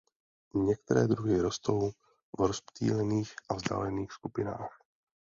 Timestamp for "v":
2.39-2.41